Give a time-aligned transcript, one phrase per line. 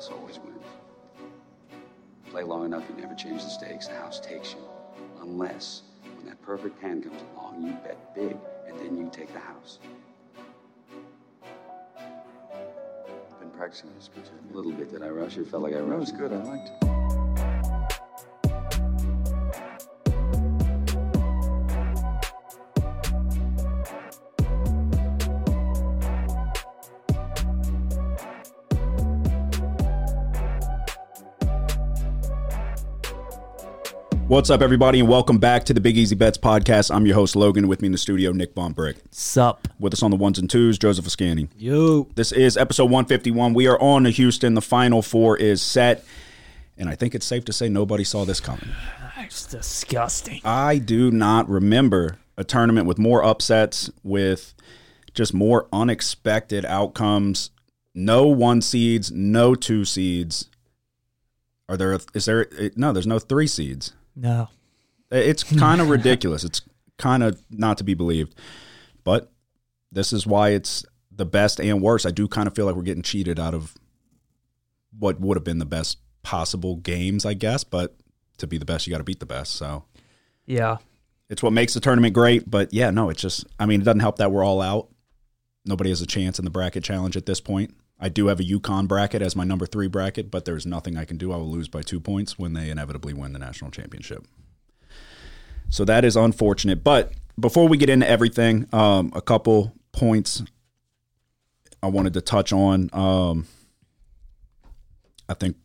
[0.00, 0.64] house always wins.
[2.30, 3.86] Play long enough, you never change the stakes.
[3.86, 4.60] The house takes you.
[5.20, 5.82] Unless,
[6.16, 8.34] when that perfect hand comes along, you bet big,
[8.66, 9.78] and then you take the house.
[13.40, 14.90] Been practicing this pitch a little bit.
[14.90, 15.46] Did I rush it?
[15.48, 16.16] Felt like I rushed.
[16.16, 16.32] That was good.
[16.32, 16.99] I liked it.
[34.30, 36.94] What's up, everybody, and welcome back to the Big Easy Bets podcast.
[36.94, 37.66] I'm your host, Logan.
[37.66, 38.98] With me in the studio, Nick Von Brick.
[39.10, 39.66] Sup.
[39.80, 41.48] With us on the ones and twos, Joseph Ascani.
[41.58, 42.04] Yo.
[42.14, 43.54] This is episode 151.
[43.54, 44.54] We are on to Houston.
[44.54, 46.04] The final four is set.
[46.78, 48.68] And I think it's safe to say nobody saw this coming.
[49.16, 50.40] That's disgusting.
[50.44, 54.54] I do not remember a tournament with more upsets, with
[55.12, 57.50] just more unexpected outcomes.
[57.96, 60.48] No one seeds, no two seeds.
[61.68, 61.98] Are there?
[62.14, 62.46] Is there?
[62.76, 63.92] No, there's no three seeds.
[64.16, 64.48] No.
[65.10, 66.44] It's kind of ridiculous.
[66.44, 66.62] It's
[66.98, 68.34] kind of not to be believed.
[69.04, 69.30] But
[69.90, 72.06] this is why it's the best and worst.
[72.06, 73.74] I do kind of feel like we're getting cheated out of
[74.98, 77.64] what would have been the best possible games, I guess.
[77.64, 77.96] But
[78.38, 79.54] to be the best, you got to beat the best.
[79.54, 79.84] So
[80.46, 80.78] Yeah.
[81.28, 82.50] it's what makes the tournament great.
[82.50, 84.88] But yeah, no, it's just, I mean, it doesn't help that we're all out.
[85.64, 87.74] Nobody has a chance in the bracket challenge at this point.
[88.00, 91.04] I do have a UConn bracket as my number three bracket, but there's nothing I
[91.04, 91.32] can do.
[91.32, 94.26] I will lose by two points when they inevitably win the national championship.
[95.68, 96.82] So that is unfortunate.
[96.82, 100.42] But before we get into everything, um, a couple points
[101.82, 102.88] I wanted to touch on.
[102.92, 103.46] Um,
[105.28, 105.56] I think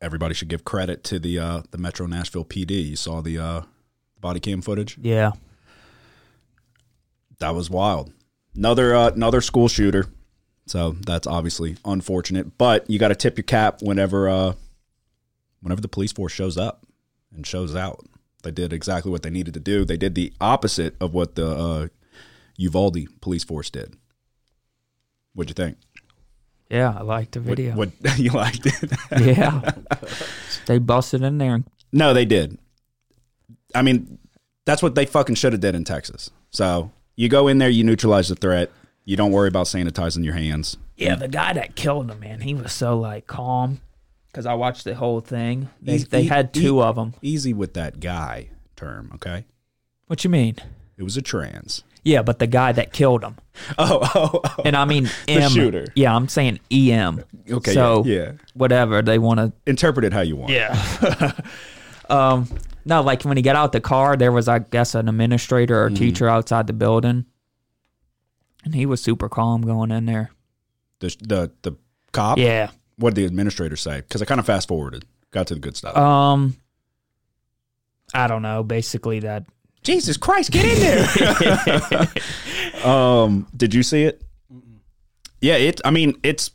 [0.00, 2.88] everybody should give credit to the uh, the Metro Nashville PD.
[2.88, 3.62] You saw the uh,
[4.20, 4.96] body cam footage.
[5.00, 5.32] Yeah.
[7.38, 8.12] That was wild.
[8.54, 10.06] Another uh, another school shooter.
[10.70, 12.56] So that's obviously unfortunate.
[12.56, 14.52] But you got to tip your cap whenever uh,
[15.60, 16.86] whenever the police force shows up
[17.34, 18.06] and shows out.
[18.44, 19.84] They did exactly what they needed to do.
[19.84, 21.88] They did the opposite of what the uh,
[22.56, 23.96] Uvalde police force did.
[25.34, 25.76] What'd you think?
[26.70, 26.94] Yeah.
[26.96, 27.74] I liked the video.
[27.74, 28.92] What, you liked it?
[29.20, 29.72] yeah.
[30.66, 31.56] they busted in there.
[31.56, 32.56] and No, they did.
[33.74, 34.18] I mean,
[34.66, 36.30] that's what they fucking should have did in Texas.
[36.50, 38.70] So you go in there, you neutralize the threat.
[39.10, 40.76] You don't worry about sanitizing your hands.
[40.96, 41.16] Yeah.
[41.16, 43.80] The guy that killed him, man, he was so like calm.
[44.28, 45.68] Because I watched the whole thing.
[45.82, 47.14] They, Easy- they had two e- of them.
[47.20, 49.46] Easy with that guy term, okay?
[50.06, 50.54] What you mean?
[50.96, 51.82] It was a trans.
[52.04, 53.34] Yeah, but the guy that killed him.
[53.78, 54.62] Oh, oh, oh.
[54.64, 55.50] And I mean M.
[55.50, 55.86] shooter.
[55.96, 57.24] Yeah, I'm saying EM.
[57.50, 58.32] Okay, So yeah, yeah.
[58.54, 60.52] whatever they want to Interpret it how you want.
[60.52, 61.32] Yeah.
[62.08, 62.46] um,
[62.84, 65.90] no, like when he got out the car, there was, I guess, an administrator or
[65.90, 67.26] teacher outside the building,
[68.64, 70.30] and he was super calm going in there.
[71.00, 71.72] The the the
[72.12, 72.38] cop.
[72.38, 72.70] Yeah.
[72.96, 74.02] What did the administrator say?
[74.02, 75.96] Because I kind of fast forwarded, got to the good stuff.
[75.96, 76.56] Um,
[78.12, 78.62] I don't know.
[78.62, 79.46] Basically, that.
[79.82, 81.06] Jesus Christ, get in there.
[82.86, 84.22] um, did you see it?
[85.40, 85.80] Yeah, it.
[85.84, 86.50] I mean, it's.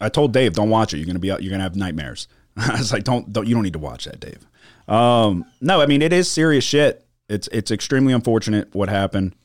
[0.00, 0.98] I told Dave, don't watch it.
[0.98, 1.42] You're gonna be out.
[1.42, 2.26] You're gonna have nightmares.
[2.56, 3.46] I was like, don't, don't.
[3.46, 4.44] You don't need to watch that, Dave.
[4.88, 7.06] Um, no, I mean, it is serious shit.
[7.28, 9.36] It's it's extremely unfortunate what happened.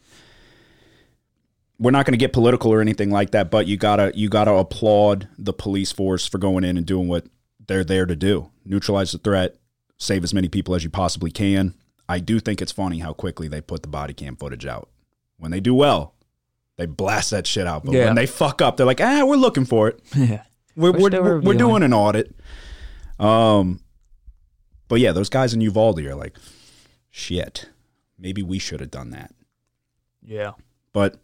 [1.83, 4.53] We're not going to get political or anything like that, but you gotta you gotta
[4.53, 7.25] applaud the police force for going in and doing what
[7.67, 9.57] they're there to do: neutralize the threat,
[9.97, 11.73] save as many people as you possibly can.
[12.07, 14.89] I do think it's funny how quickly they put the body cam footage out.
[15.37, 16.15] When they do well,
[16.77, 17.83] they blast that shit out.
[17.83, 18.05] But Yeah.
[18.05, 19.99] when they fuck up, they're like, ah, we're looking for it.
[20.15, 20.43] Yeah.
[20.75, 22.33] We're We're we're, we're, doing an audit.
[23.19, 23.81] Um,
[24.87, 26.35] but yeah, those guys in Uvalde are like,
[27.11, 27.69] shit.
[28.17, 29.33] Maybe we should have done that.
[30.23, 30.53] Yeah.
[30.93, 31.19] But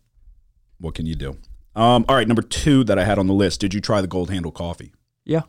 [0.80, 1.38] what can you do?
[1.76, 3.60] Um, all right, number two that I had on the list.
[3.60, 4.92] Did you try the Gold Handle coffee?
[5.26, 5.42] Yeah.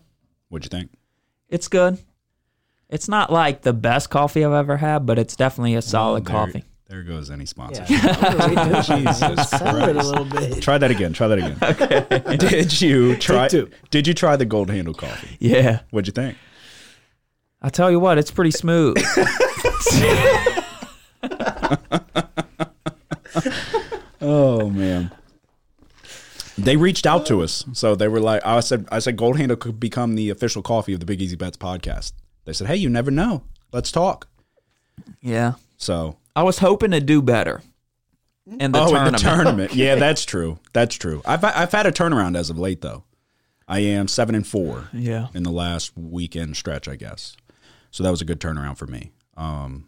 [0.49, 0.91] What'd you think?
[1.49, 1.99] It's good.
[2.89, 6.33] It's not like the best coffee I've ever had, but it's definitely a solid There-
[6.35, 6.65] coffee.
[6.89, 7.85] There goes any sponsor.
[7.87, 10.61] Jesus Sounded a little bit.
[10.61, 11.13] Try that again.
[11.13, 11.57] Try that again.
[11.62, 12.37] Okay.
[12.37, 13.47] Did you try?
[13.47, 13.71] two.
[13.91, 15.37] Did you try the Gold Handle coffee?
[15.38, 15.83] Yeah.
[15.91, 16.37] What'd you think?
[17.62, 18.97] I tell you what, it's pretty smooth.
[24.21, 25.11] Oh man.
[26.65, 29.57] They reached out to us, so they were like, "I said, I said, Gold Handle
[29.57, 32.12] could become the official coffee of the Big Easy Bets podcast."
[32.45, 33.43] They said, "Hey, you never know.
[33.73, 34.29] Let's talk."
[35.23, 35.55] yeah.
[35.79, 37.62] So, I was hoping to do better
[38.59, 39.07] in the oh, tournament.
[39.07, 40.59] in the tournament, yeah, that's true.
[40.73, 41.23] That's true.
[41.25, 43.05] I've I've had a turnaround as of late, though.
[43.69, 45.29] I am seven and four Yeah.
[45.33, 47.37] in the last weekend stretch, I guess.
[47.93, 49.12] So that was a good turnaround for me.
[49.37, 49.87] Um,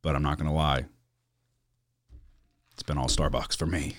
[0.00, 0.86] but I'm not gonna lie,
[2.72, 3.96] it's been all Starbucks for me.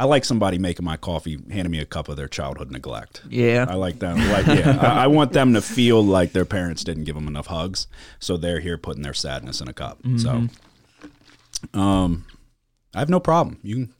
[0.00, 3.20] I like somebody making my coffee, handing me a cup of their childhood neglect.
[3.28, 3.66] Yeah.
[3.68, 4.16] I like them.
[4.30, 7.48] Like, yeah, I, I want them to feel like their parents didn't give them enough
[7.48, 7.86] hugs,
[8.18, 9.98] so they're here putting their sadness in a cup.
[10.16, 10.48] So,
[11.74, 12.24] um,
[12.94, 13.58] I have no problem.
[13.62, 13.94] You can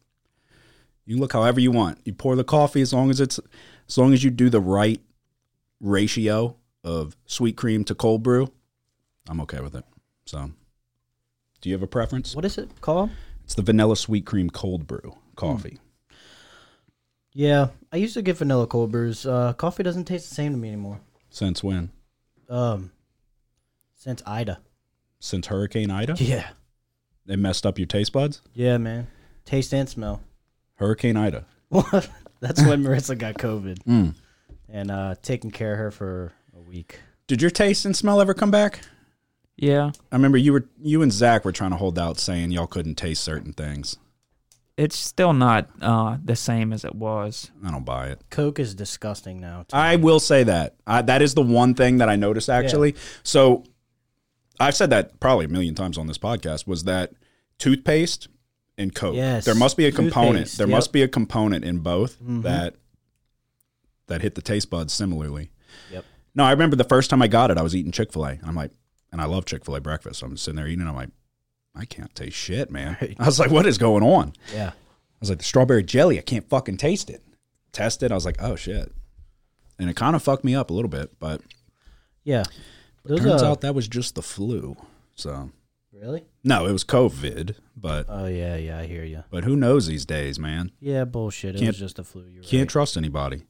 [1.05, 1.99] you can look however you want.
[2.07, 3.39] You pour the coffee as long as it's
[3.87, 5.03] as long as you do the right
[5.81, 8.51] ratio of sweet cream to cold brew.
[9.29, 9.85] I'm okay with it.
[10.25, 10.51] So,
[11.61, 12.35] do you have a preference?
[12.35, 13.11] What is it called?
[13.45, 15.79] It's the vanilla sweet cream cold brew coffee.
[17.33, 19.25] Yeah, I used to get vanilla cold brews.
[19.25, 21.01] Uh, coffee doesn't taste the same to me anymore.
[21.31, 21.91] Since when?
[22.49, 22.91] Um,
[23.95, 24.59] since Ida.
[25.21, 26.17] Since Hurricane Ida?
[26.19, 26.49] Yeah.
[27.29, 28.41] It messed up your taste buds?
[28.55, 29.07] Yeah, man.
[29.45, 30.21] Taste and smell.
[30.75, 31.45] Hurricane Ida.
[32.41, 34.15] That's when Marissa got COVID, Mm.
[34.69, 36.99] and uh, taking care of her for a week.
[37.29, 38.81] Did your taste and smell ever come back?
[39.57, 39.93] Yeah.
[40.11, 42.97] I remember you were you and Zach were trying to hold out saying y'all couldn't
[42.97, 43.97] taste certain things.
[44.83, 47.51] It's still not uh, the same as it was.
[47.63, 48.23] I don't buy it.
[48.31, 49.65] Coke is disgusting now.
[49.69, 49.77] too.
[49.77, 50.77] I will say that.
[50.87, 52.95] I, that is the one thing that I noticed actually.
[53.23, 53.65] So
[54.59, 57.13] I've said that probably a million times on this podcast was that
[57.59, 58.29] toothpaste
[58.79, 59.17] and Coke.
[59.17, 59.45] Yes.
[59.45, 60.47] There must be a component.
[60.47, 60.77] Toothpaste, There yep.
[60.77, 62.43] must be a component in both Mhm.
[62.45, 62.75] that
[64.07, 65.51] that hit the taste buds similarly.
[65.93, 66.05] Yep.
[66.35, 68.39] No, I remember the first time I got it, I was eating Chick fil A.
[68.43, 68.73] I'm like,
[69.13, 70.23] and I love Chick fil A breakfast.
[70.23, 71.11] I'm sitting there eating, and I'm like,
[71.81, 72.97] I can't taste shit, man.
[73.01, 73.17] Right.
[73.19, 74.35] I was like, what is going on?
[74.55, 74.71] Yeah.
[74.71, 77.23] I was like, the strawberry jelly, I can't fucking taste it.
[77.73, 78.11] Test it.
[78.13, 78.93] I was like, oh shit.
[79.79, 81.41] And it kind of fucked me up a little bit, but
[82.25, 82.45] Yeah.
[83.05, 84.77] Those, turns uh, out that was just the flu.
[85.15, 85.51] So
[85.93, 86.25] Really?
[86.45, 88.79] no, it was COVID, but Oh yeah, yeah.
[88.79, 89.25] I hear you.
[89.31, 90.71] but who knows these days, man?
[90.81, 91.57] Yeah, bullshit.
[91.57, 92.27] It Can't- was just a flu.
[92.29, 92.69] You're Can't right.
[92.69, 93.43] trust anybody.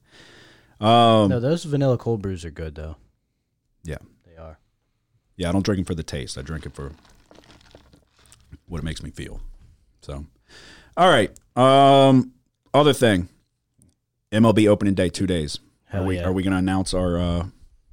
[0.81, 2.97] Um, No, those vanilla cold brews are good though.
[3.85, 3.99] Yeah.
[4.27, 4.59] They are.
[5.37, 6.37] yeah, I don't drink it for the taste.
[6.39, 6.93] I drink it for
[8.71, 9.41] what it makes me feel.
[10.01, 10.25] So,
[10.97, 11.31] all right.
[11.57, 12.33] Um,
[12.73, 13.29] other thing,
[14.33, 15.59] MLB opening day two days.
[15.87, 16.25] Hell are we yeah.
[16.25, 17.47] are we going to announce our uh,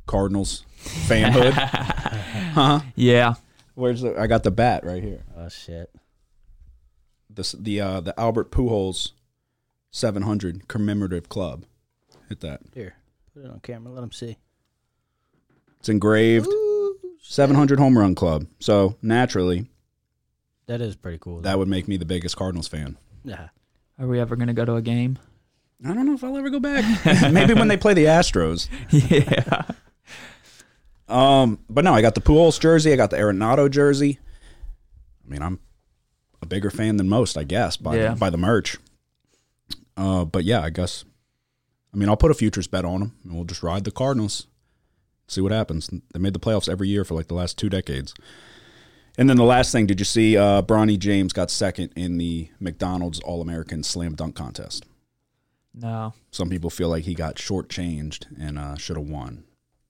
[0.06, 1.52] Cardinals fanhood?
[2.54, 2.82] huh?
[2.96, 3.34] Yeah.
[3.74, 4.18] Where's the?
[4.18, 5.24] I got the bat right here.
[5.36, 5.94] Oh shit.
[7.30, 9.12] This the uh, the Albert Pujols
[9.92, 11.66] 700 commemorative club.
[12.30, 12.62] Hit that.
[12.74, 12.96] Here,
[13.34, 13.92] put it on camera.
[13.92, 14.38] Let them see.
[15.80, 16.48] It's engraved
[17.22, 18.48] 700 home run club.
[18.60, 19.68] So naturally,
[20.68, 21.42] That is pretty cool.
[21.42, 22.98] that would make me the biggest Cardinals fan.
[23.24, 23.50] yeah.
[24.00, 25.18] Are we ever going to go to a game?
[25.84, 26.84] I don't know if I'll ever go back.
[27.34, 28.68] Maybe when they play the Astros.
[28.92, 29.64] yeah.
[31.08, 32.92] Um, but no, I got the Pujols jersey.
[32.94, 34.20] I got the Arenado jersey.
[35.26, 35.60] I mean, I'm
[36.42, 38.10] a bigger fan than most, I guess, by Yeah.
[38.14, 38.78] the, by the merch.
[39.96, 41.06] Uh, but yeah, I guess.
[41.94, 44.48] I mean, I'll put a futures bet on them, and we'll just ride the Cardinals.
[45.28, 45.90] See what happens.
[46.14, 48.14] They made the playoffs every year for like the last two decades.
[49.18, 52.50] And then the last thing, did you see uh, Bronny James got second in the
[52.60, 54.86] McDonald's All American Slam Dunk Contest?
[55.74, 56.14] No.
[56.32, 59.44] Some people feel like he got shortchanged and uh, should have won.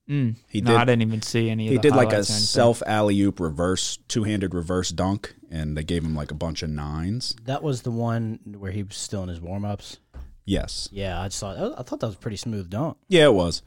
[0.10, 0.38] Mm.
[0.48, 2.30] He no, did- I didn't even see any of He the did like a highlights
[2.30, 2.46] or anything.
[2.46, 6.64] self alley oop reverse, two handed reverse dunk, and they gave him like a bunch
[6.64, 7.36] of nines.
[7.44, 9.98] That was the one where he was still in his warm ups.
[10.46, 10.88] Yes.
[10.94, 12.96] Yeah, I just thought I thought that was a pretty smooth dunk.
[13.10, 13.62] Yeah, it was.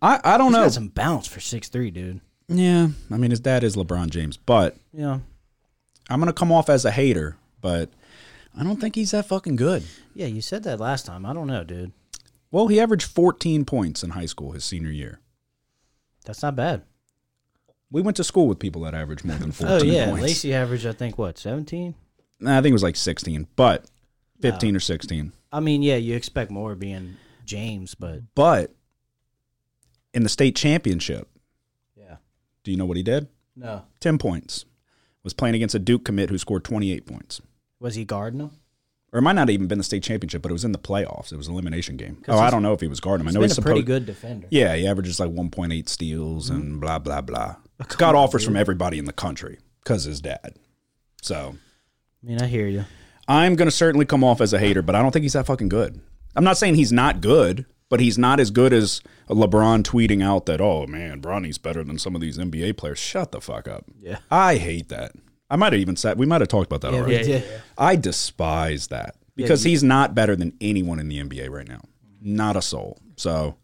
[0.00, 0.62] I, I don't He's know.
[0.64, 2.22] got some bounce for six three, dude.
[2.48, 2.88] Yeah.
[3.10, 5.20] I mean, his dad is LeBron James, but Yeah.
[6.08, 7.90] I'm going to come off as a hater, but
[8.56, 9.82] I don't think he's that fucking good.
[10.14, 11.26] Yeah, you said that last time.
[11.26, 11.92] I don't know, dude.
[12.52, 15.18] Well, he averaged 14 points in high school his senior year.
[16.24, 16.82] That's not bad.
[17.90, 20.22] We went to school with people that averaged more than 14 Oh yeah, points.
[20.22, 21.94] Lacey averaged I think what seventeen.
[22.38, 23.86] Nah, I think it was like 16, but
[24.42, 25.32] 15 or 16.
[25.52, 28.72] I mean, yeah, you expect more being James, but But
[30.14, 31.28] in the state championship,
[32.66, 33.28] do you know what he did?
[33.54, 33.84] no.
[34.00, 34.64] 10 points.
[35.22, 37.40] Was playing against a Duke commit who scored 28 points.
[37.80, 38.50] Was he guarding him?
[39.12, 40.78] Or it might not have even been the state championship, but it was in the
[40.78, 41.32] playoffs.
[41.32, 42.22] It was an elimination game.
[42.28, 43.28] Oh, I don't know if he was guarding him.
[43.28, 44.46] I know he's a pretty good defender.
[44.50, 46.60] Yeah, he averages like 1.8 steals Mm-hmm.
[46.60, 47.56] and blah blah blah.
[47.86, 50.56] He's got offers from everybody in the country because his dad.
[51.22, 51.54] So
[52.22, 52.84] I mean, I hear you.
[53.28, 55.68] I'm gonna certainly come off as a hater, but I don't think he's that fucking
[55.68, 56.00] good.
[56.34, 60.46] I'm not saying he's not good, but he's not as good as LeBron tweeting out
[60.46, 62.98] that oh man, Bronny's better than some of these NBA players.
[62.98, 63.84] Shut the fuck up.
[64.00, 64.18] Yeah.
[64.30, 65.12] I hate that.
[65.48, 67.16] I might have even said we might have talked about that Yeah, already.
[67.18, 67.44] we did.
[67.78, 71.82] I despise that because you- he's not better than anyone in the NBA right now.
[72.20, 72.98] Not a soul.
[73.16, 73.56] So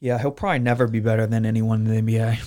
[0.00, 2.38] Yeah, he'll probably never be better than anyone in the NBA.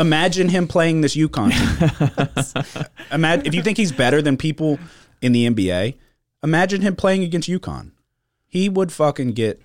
[0.00, 2.84] imagine him playing this UConn team.
[3.12, 4.78] imagine if you think he's better than people
[5.22, 5.94] in the NBA.
[6.42, 7.92] Imagine him playing against UConn.
[8.46, 9.60] He would fucking get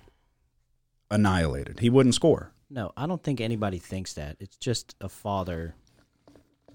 [1.14, 1.80] annihilated.
[1.80, 2.52] He wouldn't score.
[2.68, 4.36] No, I don't think anybody thinks that.
[4.40, 5.74] It's just a father,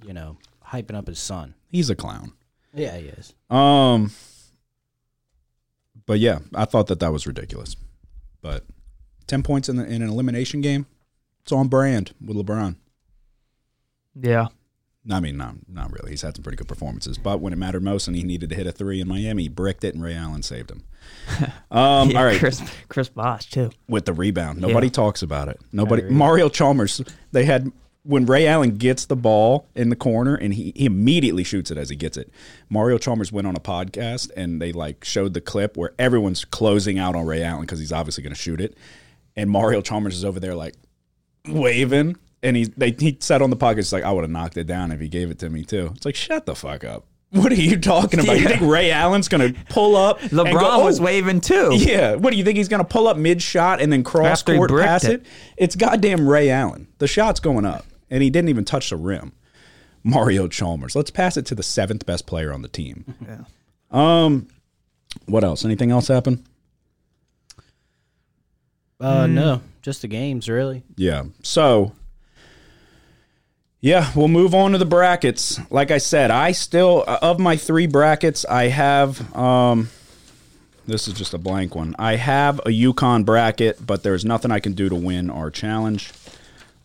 [0.06, 1.56] you know, hyping up his son.
[1.70, 2.34] He's a clown.
[2.74, 3.34] Yeah, he is.
[3.50, 4.12] Um,
[6.06, 7.76] but yeah, I thought that that was ridiculous.
[8.42, 8.66] But
[9.28, 10.86] ten points in, the, in an elimination game,
[11.42, 12.76] it's on brand with LeBron.
[14.16, 14.48] Yeah.
[15.12, 16.12] I mean, not not really.
[16.12, 18.56] He's had some pretty good performances, but when it mattered most and he needed to
[18.56, 20.84] hit a three in Miami, he bricked it, and Ray Allen saved him.
[21.72, 23.70] Um, Yeah, all right, Chris Chris Bosh too.
[23.88, 24.92] with the rebound, nobody Yeah.
[24.94, 25.60] talks about it.
[25.72, 26.04] Nobody.
[26.04, 27.02] Mario Chalmers.
[27.32, 27.72] They had
[28.04, 31.78] when Ray Allen gets the ball in the corner and he, he immediately shoots it
[31.78, 32.32] as he gets it.
[32.70, 36.98] Mario Chalmers went on a podcast and they like showed the clip where everyone's closing
[36.98, 38.76] out on Ray Allen because he's obviously going to shoot it,
[39.36, 40.76] and Mario Chalmers is over there like
[41.48, 42.16] waving.
[42.42, 44.66] And he they he said on the podcast he's like I would have knocked it
[44.66, 45.92] down if he gave it to me too.
[45.96, 47.06] It's like shut the fuck up.
[47.32, 48.40] What are you talking about?
[48.40, 50.20] You think Ray Allen's gonna pull up?
[50.22, 51.70] and LeBron go, was "Oh, waving too.
[51.76, 52.16] yeah.
[52.16, 54.56] What do you think he's going to pull up mid shot and then cross After
[54.56, 55.22] court pass it?
[55.22, 55.28] it.
[55.56, 56.88] It's goddamn Ray Allen.
[56.98, 59.34] The shot's going up, and he didn't even touch the rim.
[60.04, 60.96] Mario Chalmers.
[60.96, 63.14] Let's pass it to the seventh best player on the team.
[63.22, 63.44] Yeah.
[63.92, 64.48] Um,
[65.28, 65.64] what else?
[65.66, 66.44] Anything else happen?
[69.00, 70.84] Uh, no, just the games, really.
[70.96, 71.26] Yeah.
[71.44, 71.94] So,
[73.82, 75.60] yeah, we'll move on to the brackets.
[75.72, 79.90] Like I said, I still of my three brackets, I have um
[80.86, 81.96] this is just a blank one.
[82.00, 86.12] I have a UConn bracket, but there's nothing I can do to win our challenge.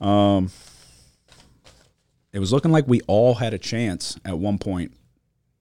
[0.01, 0.51] Um
[2.33, 4.93] it was looking like we all had a chance at one point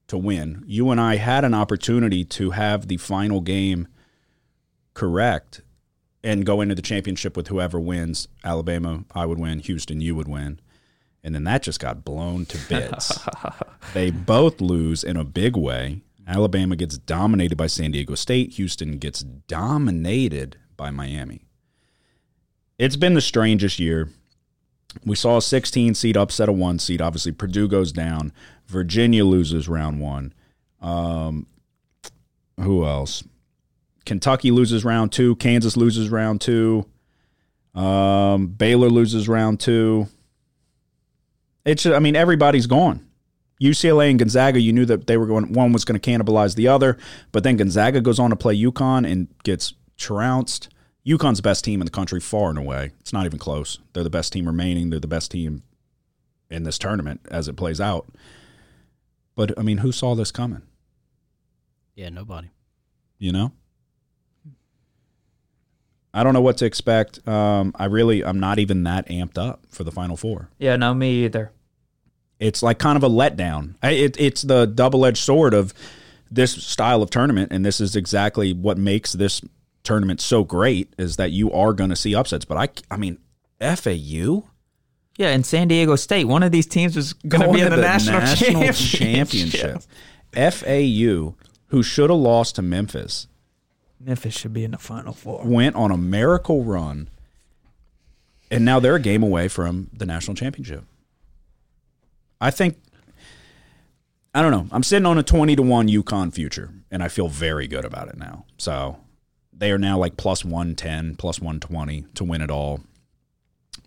[0.07, 0.63] to win.
[0.67, 3.87] You and I had an opportunity to have the final game
[4.93, 5.61] correct
[6.23, 8.27] and go into the championship with whoever wins.
[8.43, 9.59] Alabama, I would win.
[9.59, 10.59] Houston, you would win.
[11.23, 13.19] And then that just got blown to bits.
[13.93, 16.01] they both lose in a big way.
[16.27, 18.53] Alabama gets dominated by San Diego State.
[18.53, 21.45] Houston gets dominated by Miami.
[22.77, 24.09] It's been the strangest year.
[25.05, 27.01] We saw a 16 seed upset a one seed.
[27.01, 28.31] Obviously, Purdue goes down.
[28.67, 30.33] Virginia loses round one.
[30.81, 31.47] Um,
[32.59, 33.23] who else?
[34.05, 35.35] Kentucky loses round two.
[35.37, 36.85] Kansas loses round two.
[37.73, 40.07] Um, Baylor loses round two.
[41.65, 43.07] It's I mean everybody's gone.
[43.61, 45.53] UCLA and Gonzaga, you knew that they were going.
[45.53, 46.97] One was going to cannibalize the other,
[47.31, 50.69] but then Gonzaga goes on to play UConn and gets trounced.
[51.05, 52.91] UConn's the best team in the country, far and away.
[52.99, 53.79] It's not even close.
[53.93, 54.89] They're the best team remaining.
[54.89, 55.63] They're the best team
[56.49, 58.07] in this tournament as it plays out.
[59.35, 60.63] But I mean, who saw this coming?
[61.95, 62.49] Yeah, nobody.
[63.17, 63.51] you know
[66.13, 67.25] i don't know what to expect.
[67.27, 70.49] Um, i really i'm not even that amped up for the final four.
[70.59, 71.51] Yeah, no, me either.
[72.39, 73.75] it's like kind of a letdown.
[73.83, 75.73] It, it's the double-edged sword of
[76.31, 79.41] this style of tournament and this is exactly what makes this
[79.83, 82.45] tournament so great is that you are going to see upsets.
[82.45, 83.17] But i i mean
[83.59, 84.43] fau
[85.17, 87.77] Yeah, and San Diego State, one of these teams was going to be in the,
[87.77, 88.21] national,
[88.73, 89.81] championship.
[90.33, 91.35] fau
[91.67, 93.27] who should have lost to memphis
[94.03, 95.43] Memphis should be in the Final Four.
[95.45, 97.09] went on a miracle run,
[98.51, 100.83] and now they're a game away from the national championship.
[102.41, 102.77] I think.
[104.35, 104.67] I don't know.
[104.71, 108.07] I'm sitting on a 20 to 1 UConn future, and I feel very good about
[108.07, 108.45] it now.
[108.57, 108.97] So
[109.55, 112.81] they are now like plus 110, plus 120 to win it all.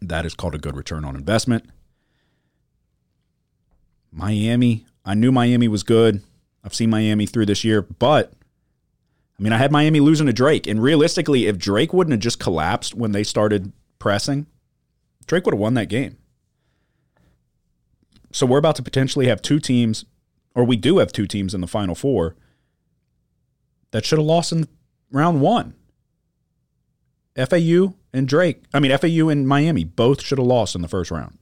[0.00, 1.68] That is called a good return on investment.
[4.12, 6.22] Miami, I knew Miami was good.
[6.62, 8.32] I've seen Miami through this year, but
[9.38, 12.40] I mean, I had Miami losing to Drake, and realistically, if Drake wouldn't have just
[12.40, 14.46] collapsed when they started pressing,
[15.26, 16.16] Drake would have won that game.
[18.32, 20.04] So we're about to potentially have two teams,
[20.54, 22.36] or we do have two teams in the Final Four
[23.90, 24.68] that should have lost in
[25.10, 25.74] round one.
[27.36, 31.10] FAU and Drake, I mean FAU and Miami, both should have lost in the first
[31.10, 31.38] round.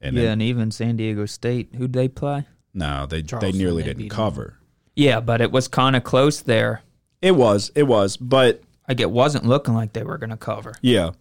[0.00, 2.46] And yeah, then, and even San Diego State, who'd they play?
[2.72, 4.16] no, they they nearly they didn't beat them.
[4.16, 4.58] cover.
[4.96, 6.82] Yeah, but it was kind of close there.
[7.24, 10.74] It was, it was, but Like it wasn't looking like they were going to cover.
[10.82, 11.12] Yeah.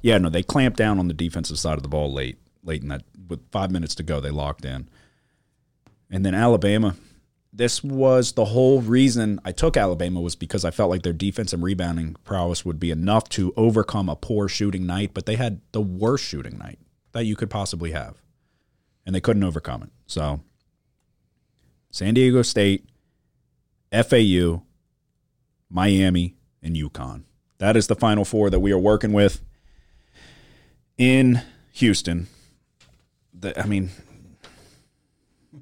[0.00, 2.38] Yeah, no, they clamped down on the defensive side of the ball late.
[2.62, 4.88] Late in that with five minutes to go, they locked in.
[6.08, 6.94] And then Alabama.
[7.52, 11.52] This was the whole reason I took Alabama was because I felt like their defense
[11.52, 15.60] and rebounding prowess would be enough to overcome a poor shooting night, but they had
[15.72, 16.78] the worst shooting night
[17.10, 18.22] that you could possibly have.
[19.04, 19.90] And they couldn't overcome it.
[20.06, 20.42] So
[21.90, 22.88] San Diego State,
[23.92, 24.62] FAU,
[25.70, 27.24] Miami, and UConn.
[27.58, 29.40] That is the final four that we are working with
[30.98, 31.42] in
[31.72, 32.26] Houston.
[33.38, 33.90] The, I mean,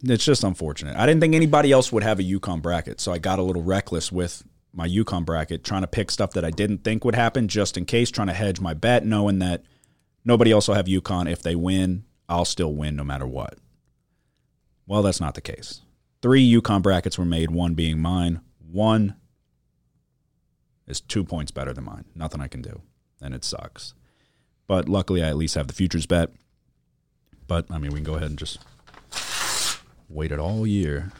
[0.02, 0.96] it's just unfortunate.
[0.96, 3.62] I didn't think anybody else would have a UConn bracket, so I got a little
[3.62, 4.42] reckless with
[4.72, 7.84] my UConn bracket, trying to pick stuff that I didn't think would happen just in
[7.84, 9.64] case, trying to hedge my bet, knowing that
[10.24, 11.30] nobody else will have UConn.
[11.30, 13.58] If they win, I'll still win no matter what.
[14.86, 15.82] Well, that's not the case.
[16.22, 19.16] Three UConn brackets were made, one being mine, one
[20.92, 22.04] is two points better than mine.
[22.14, 22.82] Nothing I can do,
[23.20, 23.94] and it sucks.
[24.68, 26.30] But luckily, I at least have the futures bet.
[27.48, 28.58] But I mean, we can go ahead and just
[30.08, 31.10] wait it all year,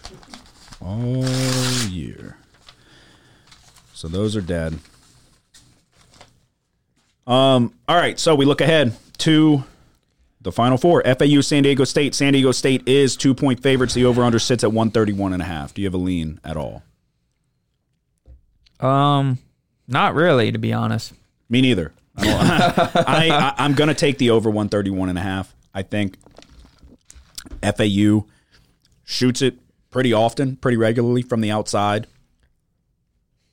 [0.80, 1.26] all
[1.88, 2.36] year.
[3.94, 4.78] So those are dead.
[7.26, 7.74] Um.
[7.88, 8.18] All right.
[8.18, 9.64] So we look ahead to
[10.42, 11.02] the final four.
[11.04, 12.14] FAU, San Diego State.
[12.14, 13.94] San Diego State is two point favorites.
[13.94, 15.72] The over under sits at 131 and a half.
[15.72, 16.82] Do you have a lean at all?
[18.80, 19.38] Um,
[19.86, 21.12] not really, to be honest.
[21.48, 21.92] Me neither.
[22.16, 25.54] I, I, I I'm gonna take the over 131 and a half.
[25.74, 26.18] I think
[27.62, 28.26] FAU
[29.04, 29.58] shoots it
[29.90, 32.06] pretty often, pretty regularly from the outside.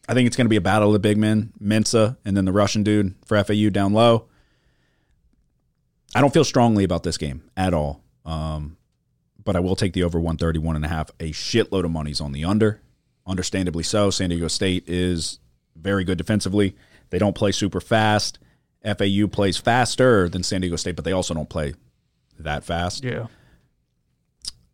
[0.08, 2.46] I think it's going to be a battle of the big men, Mensah, and then
[2.46, 4.26] the Russian dude for FAU down low.
[6.16, 8.02] I don't feel strongly about this game at all.
[8.26, 8.78] Um,
[9.44, 11.12] but I will take the over 131 and a half.
[11.20, 12.82] A shitload of money's on the under.
[13.28, 14.10] Understandably so.
[14.10, 15.39] San Diego State is
[15.82, 16.76] very good defensively.
[17.10, 18.40] They don't play super fast.
[18.84, 21.74] FAU plays faster than San Diego State, but they also don't play
[22.40, 23.04] that fast.
[23.04, 23.28] Yeah.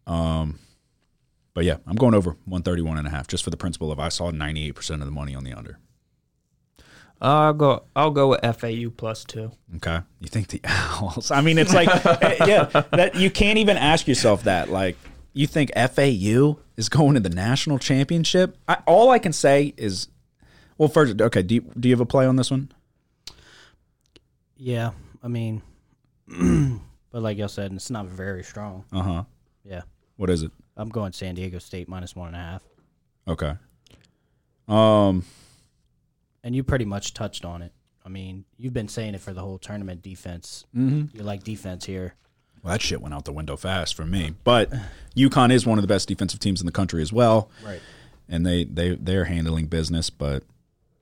[0.07, 0.59] Um,
[1.53, 4.09] But yeah, I'm going over 131 and a half just for the principle of I
[4.09, 5.79] saw 98% of the money on the under.
[7.21, 7.83] I'll go.
[7.95, 9.51] I'll go with FAU plus two.
[9.77, 10.01] Okay.
[10.19, 11.31] You think the Owls?
[11.31, 11.87] I mean, it's like,
[12.21, 14.69] eh, yeah, that you can't even ask yourself that.
[14.69, 14.97] Like,
[15.33, 18.57] you think FAU is going to the national championship?
[18.67, 20.09] I, all I can say is,
[20.77, 22.71] well, first, okay, do you, do you have a play on this one?
[24.57, 24.91] Yeah,
[25.23, 25.61] I mean,
[26.27, 28.85] but like y'all said, it's not very strong.
[28.91, 29.23] Uh huh.
[29.63, 29.81] Yeah,
[30.17, 30.51] What is it?
[30.77, 32.63] I'm going San Diego State minus one and a half.
[33.27, 33.53] Okay.
[34.67, 35.23] Um,
[36.43, 37.71] And you pretty much touched on it.
[38.05, 40.01] I mean, you've been saying it for the whole tournament.
[40.03, 40.65] Defense.
[40.75, 41.17] Mm-hmm.
[41.17, 42.13] You like defense here.
[42.63, 44.33] well, that shit went out the window fast for me.
[44.43, 44.71] But
[45.15, 47.49] UConn is one of the best defensive teams in the country as well.
[47.65, 47.81] Right.
[48.29, 50.09] and they they they're handling business.
[50.11, 50.43] But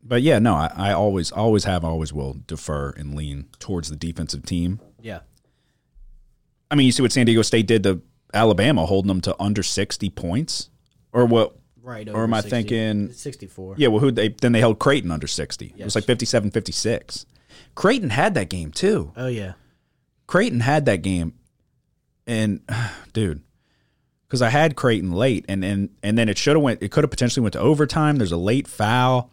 [0.03, 3.95] but yeah, no, I, I always always have always will defer and lean towards the
[3.95, 4.79] defensive team.
[5.01, 5.19] Yeah.
[6.69, 8.01] I mean, you see what San Diego State did to
[8.33, 10.69] Alabama, holding them to under sixty points,
[11.11, 11.55] or what?
[11.81, 12.07] Right.
[12.07, 13.75] Or am I thinking- 64?
[13.77, 15.73] Yeah, well, who they then they held Creighton under sixty.
[15.77, 17.25] It was like 57, 56.
[17.75, 19.11] Creighton had that game too.
[19.17, 19.53] Oh yeah.
[20.25, 21.33] Creighton had that game,
[22.25, 22.61] and
[23.13, 23.43] dude,
[24.27, 26.81] because I had Creighton late, and and and then it should have went.
[26.81, 28.15] It could have potentially went to overtime.
[28.17, 29.31] There's a late foul,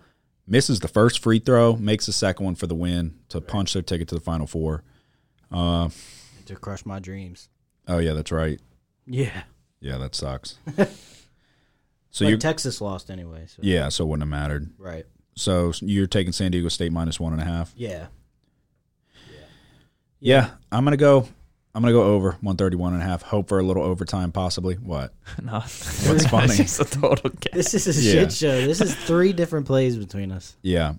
[0.51, 3.83] misses the first free throw, makes the second one for the win to punch their
[3.83, 4.83] ticket to the final four.
[5.53, 5.91] To
[6.61, 7.49] crush my dreams.
[7.89, 8.61] Oh yeah, that's right.
[9.07, 9.45] Yeah.
[9.81, 10.59] Yeah, that sucks.
[12.11, 13.45] So you, Texas lost anyway.
[13.47, 13.61] So.
[13.63, 14.71] yeah, so it wouldn't have mattered.
[14.79, 15.07] Right.
[15.37, 17.73] So you're taking San Diego State minus one and a half.
[17.77, 18.07] Yeah.
[20.19, 21.29] Yeah, I'm gonna go.
[21.75, 23.23] I'm gonna go over 131 and a half.
[23.23, 24.75] Hope for a little overtime, possibly.
[24.75, 25.15] What?
[25.43, 26.47] no, What's funny?
[26.47, 27.55] It's just a total guess.
[27.73, 28.13] This is a Yeah.
[28.23, 28.67] shit show.
[28.67, 30.57] This is three different plays between us.
[30.63, 30.95] Yeah.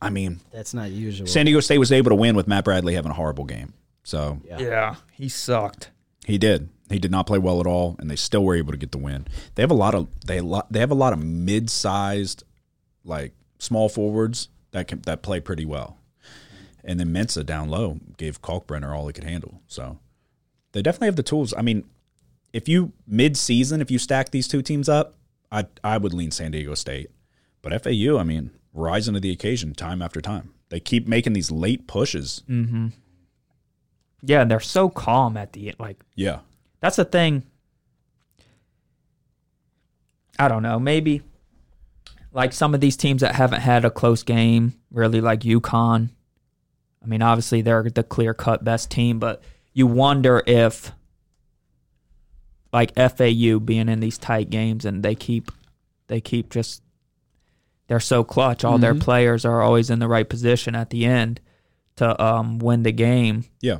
[0.00, 1.26] I mean, That's not usual.
[1.26, 3.72] San Diego State was able to win with Matt Bradley having a horrible game.
[4.04, 4.58] So yeah.
[4.58, 5.90] Yeah, he sucked.
[6.26, 6.68] he did.
[6.90, 8.98] He did not play well at all, and they still were able to get the
[8.98, 9.26] win.
[9.54, 12.44] They have a lot of they lo- they have a lot of mid sized,
[13.04, 15.98] like small forwards that can that play pretty well.
[16.86, 19.60] And then Mensah down low gave Kalkbrenner all he could handle.
[19.66, 19.98] So
[20.72, 21.52] they definitely have the tools.
[21.58, 21.84] I mean,
[22.52, 25.16] if you mid season, if you stack these two teams up,
[25.50, 27.10] I I would lean San Diego State.
[27.60, 30.52] But FAU, I mean, rising to the occasion time after time.
[30.68, 32.42] They keep making these late pushes.
[32.48, 32.88] Mm-hmm.
[34.22, 35.76] Yeah, and they're so calm at the end.
[35.80, 36.40] Like Yeah.
[36.80, 37.42] that's the thing.
[40.38, 40.78] I don't know.
[40.78, 41.22] Maybe
[42.32, 46.10] like some of these teams that haven't had a close game, really like UConn.
[47.06, 49.42] I mean, obviously they're the clear cut best team, but
[49.72, 50.92] you wonder if
[52.72, 55.52] like FAU being in these tight games and they keep
[56.08, 56.82] they keep just
[57.86, 58.64] they're so clutch.
[58.64, 61.40] All their players are always in the right position at the end
[61.96, 63.44] to um, win the game.
[63.60, 63.78] Yeah.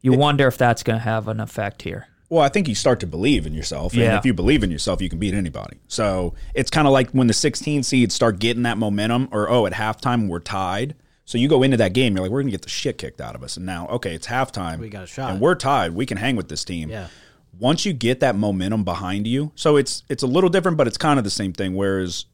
[0.00, 2.06] You wonder if that's going to have an effect here.
[2.30, 3.92] Well, I think you start to believe in yourself.
[3.92, 4.18] And Yeah.
[4.18, 5.78] if you believe in yourself, you can beat anybody.
[5.88, 9.66] So it's kind of like when the 16 seeds start getting that momentum, or oh,
[9.66, 10.94] at halftime we're tied.
[11.28, 13.20] So you go into that game, you're like, we're going to get the shit kicked
[13.20, 13.58] out of us.
[13.58, 14.78] And now, okay, it's halftime.
[14.78, 15.30] We got a shot.
[15.30, 15.92] And we're tied.
[15.94, 16.88] We can hang with this team.
[16.88, 17.08] Yeah.
[17.58, 20.96] Once you get that momentum behind you, so it's it's a little different, but it's
[20.96, 21.74] kind of the same thing.
[21.74, 22.24] Whereas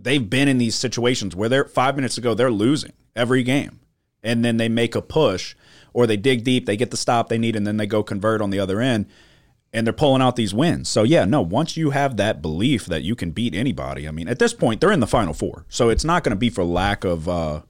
[0.00, 3.78] they've been in these situations where they're five minutes ago, they're losing every game.
[4.24, 5.54] And then they make a push
[5.92, 8.42] or they dig deep, they get the stop they need, and then they go convert
[8.42, 9.06] on the other end
[9.72, 10.88] and they're pulling out these wins.
[10.88, 14.26] So yeah, no, once you have that belief that you can beat anybody, I mean,
[14.26, 15.66] at this point they're in the final four.
[15.68, 17.60] So it's not going to be for lack of uh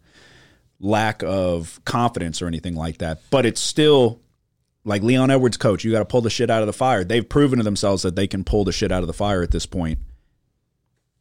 [0.80, 4.20] lack of confidence or anything like that, but it's still
[4.84, 7.04] like Leon Edwards coach, you got to pull the shit out of the fire.
[7.04, 9.50] They've proven to themselves that they can pull the shit out of the fire at
[9.50, 9.98] this point.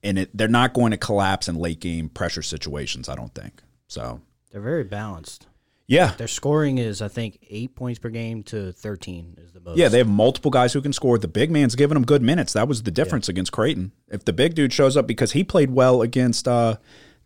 [0.02, 3.10] and it, they're not going to collapse in late game pressure situations.
[3.10, 4.22] I don't think so.
[4.52, 5.46] They're very balanced.
[5.88, 9.76] Yeah, Their scoring is, I think, eight points per game to thirteen is the most.
[9.78, 11.18] yeah, they have multiple guys who can score.
[11.18, 12.54] The big man's giving them good minutes.
[12.54, 13.92] That was the difference against Creighton.
[14.08, 16.76] If the big dude shows up because he played well against, uh,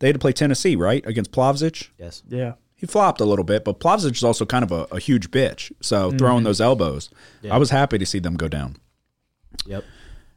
[0.03, 1.87] they had to play Tennessee right against Plavsic.
[1.97, 2.23] yes.
[2.27, 2.55] Yeah.
[2.75, 5.71] He flopped a little bit, but Plavsic is also kind of a, a huge bitch.
[5.79, 7.09] So throwing those elbows,
[7.49, 8.75] I was happy to see them go down.
[9.65, 9.85] Yep.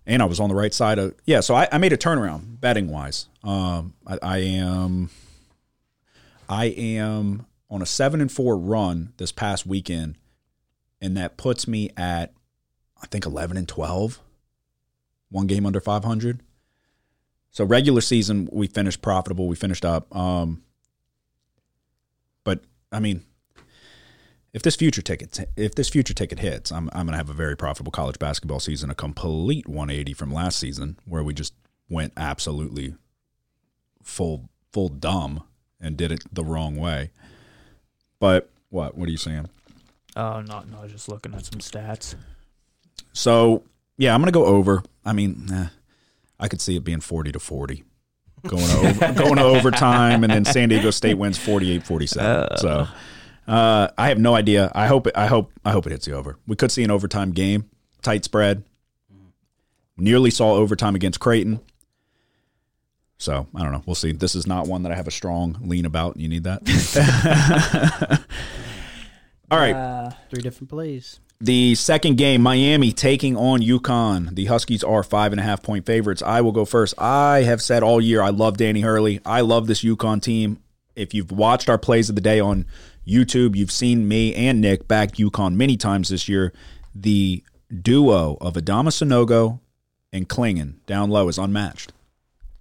[0.07, 1.40] and I was on the right side of yeah.
[1.40, 3.26] So I, I made a turnaround betting wise.
[3.42, 5.11] Um, I, I am,
[6.48, 10.14] I am on a seven and four run this past weekend,
[11.00, 12.33] and that puts me at
[13.02, 14.20] I think eleven and twelve,
[15.29, 16.40] one game under five hundred.
[17.56, 19.48] So regular season we finished profitable.
[19.48, 20.14] We finished up.
[20.14, 20.62] Um,
[22.44, 22.60] but
[22.92, 23.24] I mean,
[24.52, 27.56] if this future ticket if this future ticket hits, I'm I'm gonna have a very
[27.56, 31.54] profitable college basketball season, a complete 180 from last season where we just
[31.88, 32.94] went absolutely
[34.02, 35.42] full full dumb
[35.80, 37.10] and did it the wrong way.
[38.20, 39.48] But what what are you saying?
[40.14, 42.16] Oh no, no, I was just looking at some stats.
[43.14, 43.62] So
[43.96, 44.82] yeah, I'm gonna go over.
[45.06, 45.68] I mean, eh,
[46.38, 47.85] I could see it being 40 to 40.
[48.46, 52.59] Going to over, going to overtime, and then San Diego State wins 48-47.
[52.59, 52.87] so
[53.49, 54.70] uh, I have no idea.
[54.75, 56.37] I hope it, I hope I hope it hits the over.
[56.46, 57.68] We could see an overtime game,
[58.03, 58.64] tight spread.
[59.96, 61.61] Nearly saw overtime against Creighton.
[63.18, 63.83] So I don't know.
[63.87, 64.12] We'll see.
[64.12, 66.18] This is not one that I have a strong lean about.
[66.18, 66.61] You need that.
[69.51, 69.75] All right.
[69.75, 71.20] Uh, Three different plays.
[71.40, 74.35] The second game, Miami taking on UConn.
[74.35, 76.22] The Huskies are five and a half point favorites.
[76.22, 76.94] I will go first.
[76.99, 79.20] I have said all year I love Danny Hurley.
[79.27, 80.62] I love this UConn team.
[80.94, 82.64] If you've watched our plays of the day on
[83.07, 86.55] YouTube, you've seen me and Nick back UConn many times this year.
[86.94, 87.44] The
[87.83, 89.61] duo of Adama Sanogo
[90.14, 91.92] and Clingan down low is unmatched.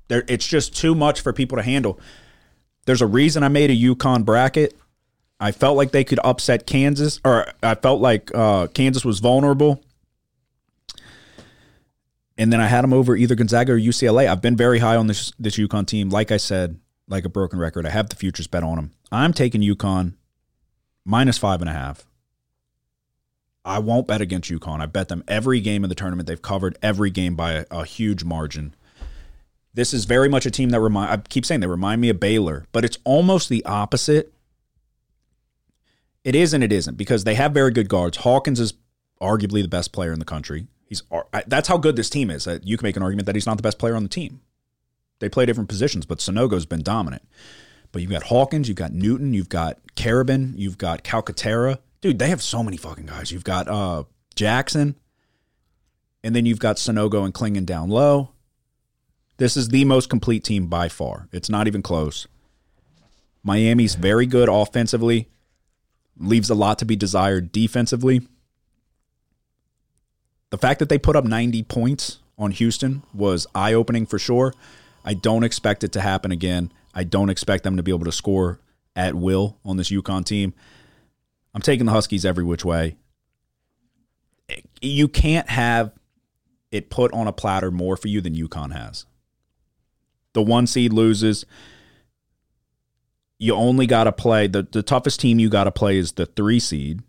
[0.09, 1.97] There, it's just too much for people to handle.
[2.85, 4.75] There's a reason I made a UConn bracket.
[5.39, 9.83] I felt like they could upset Kansas, or I felt like uh, Kansas was vulnerable.
[12.37, 14.27] And then I had them over either Gonzaga or UCLA.
[14.27, 16.09] I've been very high on this this UConn team.
[16.09, 18.91] Like I said, like a broken record, I have the futures bet on them.
[19.11, 20.13] I'm taking UConn
[21.05, 22.05] minus five and a half.
[23.63, 24.79] I won't bet against UConn.
[24.79, 26.27] I bet them every game in the tournament.
[26.27, 28.75] They've covered every game by a, a huge margin.
[29.73, 31.11] This is very much a team that remind.
[31.11, 34.33] I keep saying they remind me of Baylor, but it's almost the opposite.
[36.25, 38.17] It is and it isn't because they have very good guards.
[38.17, 38.73] Hawkins is
[39.21, 40.67] arguably the best player in the country.
[40.87, 41.03] He's
[41.47, 42.45] that's how good this team is.
[42.45, 44.41] That you can make an argument that he's not the best player on the team.
[45.19, 47.21] They play different positions, but Sanogo's been dominant.
[47.91, 51.77] But you've got Hawkins, you've got Newton, you've got Karaban, you've got Calcaterra.
[52.01, 53.31] Dude, they have so many fucking guys.
[53.31, 54.03] You've got uh,
[54.35, 54.95] Jackson,
[56.23, 58.31] and then you've got Sanogo and Clingan down low.
[59.37, 61.29] This is the most complete team by far.
[61.31, 62.27] It's not even close.
[63.43, 65.29] Miami's very good offensively,
[66.17, 68.21] leaves a lot to be desired defensively.
[70.49, 74.53] The fact that they put up 90 points on Houston was eye opening for sure.
[75.03, 76.71] I don't expect it to happen again.
[76.93, 78.59] I don't expect them to be able to score
[78.95, 80.53] at will on this UConn team.
[81.53, 82.95] I'm taking the Huskies every which way.
[84.81, 85.91] You can't have
[86.71, 89.05] it put on a platter more for you than UConn has.
[90.33, 91.45] The one seed loses.
[93.37, 96.25] You only got to play the, the toughest team you got to play is the
[96.25, 97.01] three seed.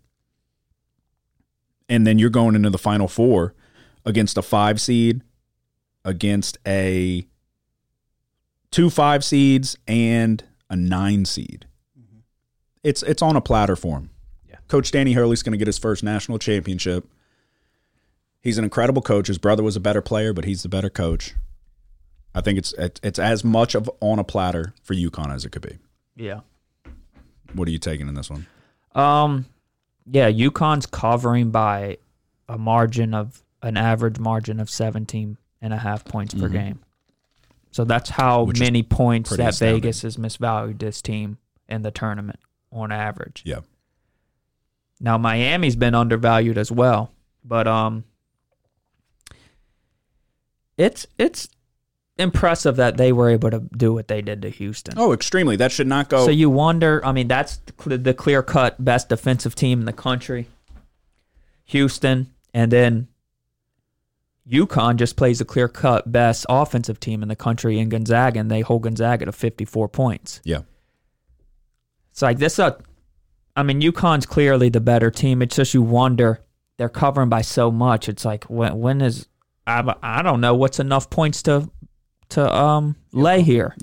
[1.89, 3.53] And then you're going into the final four
[4.05, 5.21] against a five seed,
[6.03, 7.25] against a
[8.71, 11.65] two five seeds, and a nine seed.
[11.97, 12.19] Mm-hmm.
[12.83, 14.09] It's it's on a platter for him.
[14.49, 14.57] Yeah.
[14.67, 17.07] Coach Danny Hurley's going to get his first national championship.
[18.41, 19.27] He's an incredible coach.
[19.27, 21.35] His brother was a better player, but he's the better coach.
[22.35, 25.51] I think it's it's, it's as much of on a platter for UConn as it
[25.51, 25.77] could be.
[26.17, 26.41] Yeah.
[27.53, 28.45] What are you taking in this one?
[28.93, 29.45] Um,
[30.05, 31.97] yeah, UConn's covering by
[32.49, 36.79] a margin of an average margin of 17 and a half points per game.
[37.71, 38.47] So that's how Mm-hmm.
[38.47, 39.81] Which many points that astounding.
[39.81, 41.37] Vegas has misvalued this team
[41.69, 42.39] in the tournament
[42.71, 43.43] on average.
[43.45, 43.59] Yeah.
[44.99, 47.11] Now Miami's been undervalued as well,
[47.43, 48.03] but um,
[50.77, 51.49] it's it's
[52.17, 54.95] impressive that they were able to do what they did to Houston.
[54.97, 55.55] Oh, extremely.
[55.55, 56.25] That should not go.
[56.25, 57.05] So you wonder.
[57.05, 60.47] I mean, that's the clear cut best defensive team in the country.
[61.65, 63.07] Houston, and then
[64.49, 68.49] UConn just plays the clear cut best offensive team in the country in Gonzaga, and
[68.49, 70.41] they hold Gonzaga to fifty four points.
[70.43, 70.61] yeah.
[72.11, 72.57] It's like this.
[72.57, 72.75] Uh,
[73.55, 75.41] I mean, UConn's clearly the better team.
[75.43, 76.43] It's just you wonder
[76.77, 78.07] they're covering by so much.
[78.09, 79.27] It's like when when is
[79.67, 81.69] I I don't know what's enough points to
[82.29, 83.73] to um lay here?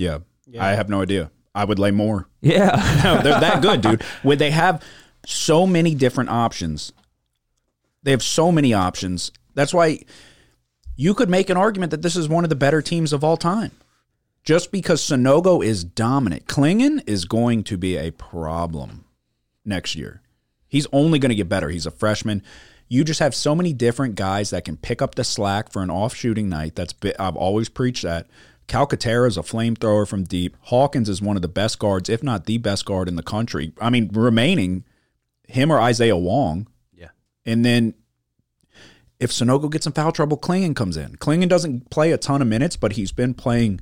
[0.46, 0.64] Yeah.
[0.64, 1.30] I have no idea.
[1.54, 2.28] I would lay more.
[2.40, 2.70] Yeah.
[3.04, 4.02] No, they're that good, dude.
[4.22, 4.82] When they have
[5.26, 6.92] so many different options,
[8.02, 9.32] they have so many options.
[9.54, 10.00] That's why
[10.96, 13.36] you could make an argument that this is one of the better teams of all
[13.36, 13.72] time.
[14.44, 19.06] Just because Sanogo is dominant, Clingan is going to be a problem
[19.64, 20.20] next year.
[20.68, 21.70] He's only going to get better.
[21.70, 22.42] He's a freshman.
[22.94, 25.90] You just have so many different guys that can pick up the slack for an
[25.90, 26.76] off shooting night.
[26.76, 28.28] That's bi- I've always preached that.
[28.68, 30.56] Calcaterra is a flamethrower from deep.
[30.60, 33.72] Hawkins is one of the best guards, if not the best guard in the country.
[33.80, 34.84] I mean, remaining
[35.48, 36.68] him or Isaiah Wong.
[36.96, 37.08] Yeah.
[37.44, 37.94] And then
[39.18, 41.16] if Sanogo gets in foul trouble, Clingan comes in.
[41.16, 43.80] Clingan doesn't play a ton of minutes, but he's been playing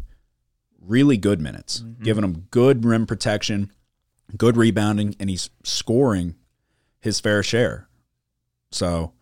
[0.80, 2.02] really good minutes, mm-hmm.
[2.02, 3.72] giving him good rim protection,
[4.38, 6.34] good rebounding, and he's scoring
[6.98, 7.88] his fair share.
[8.74, 9.12] So,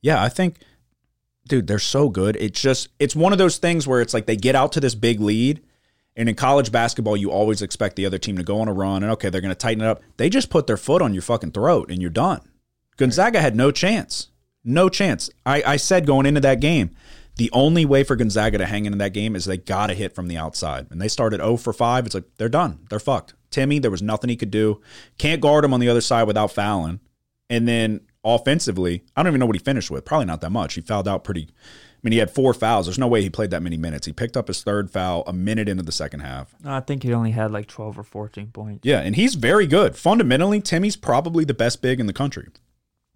[0.00, 0.58] yeah, I think,
[1.48, 2.36] dude, they're so good.
[2.36, 4.94] It's just, it's one of those things where it's like they get out to this
[4.94, 5.62] big lead.
[6.14, 9.02] And in college basketball, you always expect the other team to go on a run
[9.02, 10.02] and okay, they're going to tighten it up.
[10.18, 12.42] They just put their foot on your fucking throat and you're done.
[12.98, 14.28] Gonzaga had no chance.
[14.62, 15.30] No chance.
[15.46, 16.90] I, I said going into that game,
[17.36, 20.14] the only way for Gonzaga to hang in that game is they got to hit
[20.14, 20.86] from the outside.
[20.90, 22.06] And they started 0 for 5.
[22.06, 22.86] It's like they're done.
[22.90, 23.34] They're fucked.
[23.50, 24.80] Timme, there was nothing he could do.
[25.18, 27.00] Can't guard him on the other side without fouling.
[27.48, 30.04] And then offensively, I don't even know what he finished with.
[30.04, 30.74] Probably not that much.
[30.74, 31.48] He fouled out pretty.
[31.50, 32.86] I mean, he had four fouls.
[32.86, 34.06] There's no way he played that many minutes.
[34.06, 36.54] He picked up his third foul a minute into the second half.
[36.64, 38.80] I think he only had like 12 or 14 points.
[38.84, 39.94] Yeah, and he's very good.
[39.94, 42.48] Fundamentally, Timme's probably the best big in the country.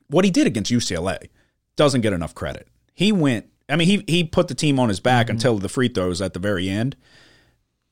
[0.09, 1.29] What he did against UCLA
[1.75, 2.69] doesn't get enough credit.
[2.95, 5.35] He went, I mean, he he put the team on his back mm-hmm.
[5.35, 6.97] until the free throws at the very end,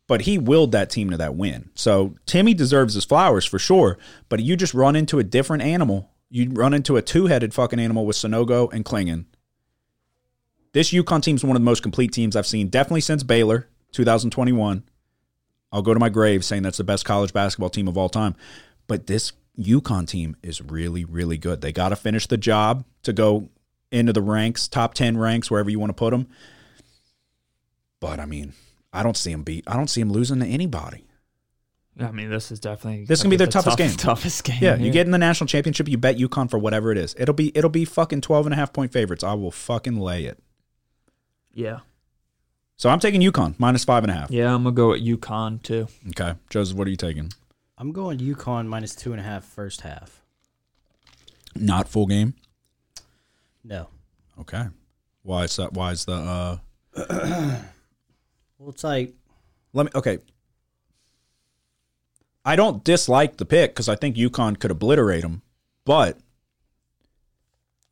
[0.07, 1.70] but he willed that team to that win.
[1.74, 3.98] So Timme deserves his flowers for sure,
[4.29, 6.11] but you just run into a different animal.
[6.30, 9.26] You run into a two headed fucking animal with Sanogo and Clingan.
[10.72, 14.82] This UConn team's one of the most complete teams I've seen, definitely since Baylor, 2021.
[15.70, 18.34] I'll go to my grave saying that's the best college basketball team of all time.
[18.87, 21.60] But this UConn team is really, really good.
[21.60, 23.48] They got to finish the job to go
[23.92, 26.26] into the ranks, top 10 ranks, wherever you want to put them.
[28.00, 28.52] But I mean,
[28.92, 29.64] I don't see them beat.
[29.66, 31.03] I don't see them losing to anybody.
[31.98, 33.90] I mean, this is definitely This is gonna be their toughest game.
[33.96, 34.59] Toughest game.
[34.61, 37.14] Yeah, you get in the national championship, you bet UConn for whatever it is.
[37.18, 39.22] It'll be it'll be fucking 12 and a half point favorites.
[39.22, 40.38] I will fucking lay it.
[41.52, 41.80] Yeah.
[42.76, 44.30] So I'm taking UConn minus five and a half.
[44.30, 45.87] Yeah, I'm gonna go with UConn too.
[46.09, 47.33] Okay, Joseph, what are you taking?
[47.78, 50.20] I'm going UConn minus two and a half first half.
[51.54, 52.35] Not full game.
[53.62, 53.88] No.
[54.40, 54.64] Okay.
[55.22, 55.72] Why is that?
[55.72, 56.12] Why is the?
[56.14, 56.59] uh
[58.59, 59.14] Well, it's like
[59.72, 59.92] Let me.
[59.94, 60.18] Okay.
[62.44, 65.42] I don't dislike the pick because I think UConn could obliterate them,
[65.85, 66.18] but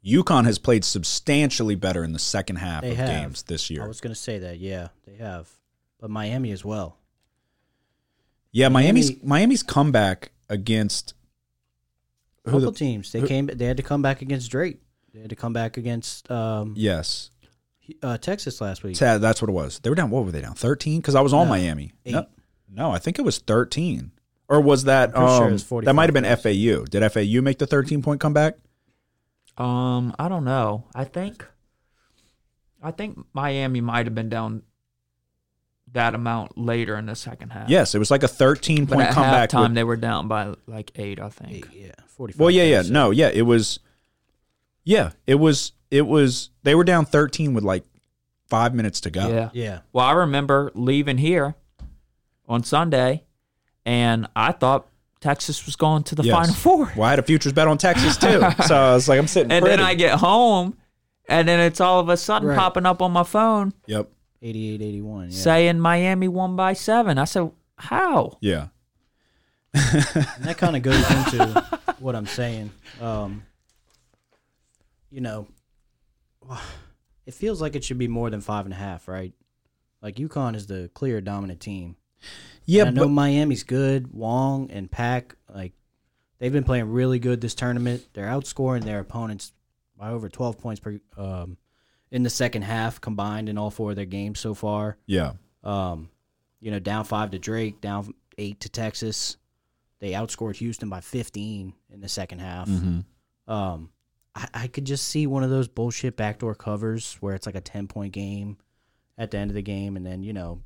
[0.04, 3.08] UConn has played substantially better in the second half They of have.
[3.08, 3.82] games this year.
[3.84, 4.58] I was going to say that.
[4.58, 5.48] Yeah, they have,
[6.00, 6.98] but Miami as well.
[8.50, 11.14] yeah, Miami's Miami- Miami's comeback against
[12.44, 13.46] A Who couple the- teams they came.
[13.46, 14.80] They had to come back against Drake.
[15.14, 17.30] They had to come back against um, yes,
[18.02, 18.96] uh, Texas last week.
[18.96, 19.78] Ta- that's what it was.
[19.78, 20.10] They were down.
[20.10, 20.54] What were they down?
[20.54, 21.00] Thirteen?
[21.00, 21.92] Because I was on No, Miami.
[22.04, 22.26] No,
[22.68, 24.10] no, I think it was thirteen.
[24.52, 25.16] Or was that?
[25.16, 26.24] I'm sure Um, was that might have been.
[26.36, 26.84] FAU.
[26.84, 28.56] Did FAU make the thirteen point comeback?
[29.56, 30.84] Um, I don't know.
[30.94, 31.46] I think,
[32.82, 34.62] I think Miami might have been down
[35.92, 37.70] that amount later in the second half.
[37.70, 39.50] Yes, it was like a thirteen but point at comeback.
[39.50, 41.18] halftime with- they were down by like eight.
[41.18, 41.52] I think.
[41.52, 42.34] Eight, yeah, forty.
[42.36, 43.78] Well, yeah, yeah, no, yeah, it was,
[44.84, 46.50] yeah, it was, it was.
[46.62, 47.84] They were down thirteen with like
[48.48, 49.28] five minutes to go.
[49.28, 49.48] Yeah.
[49.54, 49.78] yeah.
[49.94, 51.54] Well, I remember leaving here
[52.46, 53.24] on Sunday,
[53.84, 54.86] and I thought
[55.20, 56.34] Texas was going to the Yes.
[56.34, 56.92] Final Four.
[56.96, 59.52] Well, I had a futures bet on Texas too, so I was like, I'm sitting.
[59.52, 59.76] And pretty.
[59.76, 60.76] then I get home,
[61.28, 62.58] and then it's all of a sudden Right.
[62.58, 64.10] popping up on my phone Yep.
[64.42, 64.88] 88, Yep.
[64.88, 65.24] 81.
[65.30, 65.36] Yeah.
[65.36, 67.18] saying Miami won by seven.
[67.18, 68.68] I said, "How?" Yeah.
[69.74, 71.64] And that kind of goes into
[72.00, 72.70] what I'm saying.
[73.00, 73.44] Um,
[75.10, 75.46] you know,
[77.26, 79.32] it feels like it should be more than five and a half, right?
[80.02, 81.96] Like UConn is the clear dominant team.
[82.64, 84.12] Yeah, And I know but Miami's good.
[84.12, 85.72] Wong and Pack, like
[86.38, 88.06] they've been playing really good this tournament.
[88.12, 89.52] They're outscoring their opponents
[89.96, 91.56] by over 12 points per um,
[92.10, 94.98] in the second half combined in all four of their games so far.
[95.06, 95.32] yeah,
[95.64, 96.10] Um,
[96.60, 99.36] you know, down five to Drake, down eight to Texas.
[100.00, 102.68] They outscored Houston by 15 in the second half.
[102.68, 103.52] Mm-hmm.
[103.52, 103.90] Um,
[104.34, 107.60] I, I could just see one of those bullshit backdoor covers where it's like a
[107.60, 108.56] 10 point game
[109.16, 110.62] at the end of the game, and then you know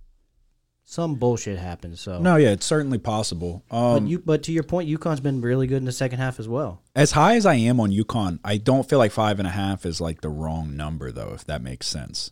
[0.88, 2.01] some bullshit happens.
[2.01, 3.64] So no, yeah, it's certainly possible.
[3.68, 6.38] but Um, you, but to your point, UConn's been really good in the second half
[6.40, 6.81] as well.
[6.94, 9.85] as high as I am on UConn, I don't feel like five and a half
[9.85, 11.33] is like the wrong number, though.
[11.35, 12.31] If that makes sense,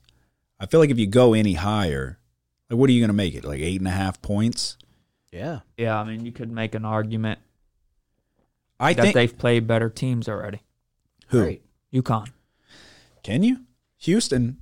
[0.61, 2.19] I feel like if you go any higher,
[2.71, 3.45] Like, what are you going to make it?
[3.45, 4.79] Like eight and a half points?
[5.33, 5.61] Yeah.
[5.77, 7.41] Yeah, I mean, you could make an argument
[8.79, 9.15] I that think.
[9.15, 10.61] they've played better teams already.
[11.29, 11.63] who Great.
[11.93, 12.29] UConn.
[13.25, 13.63] can you?
[13.99, 14.59] Houston.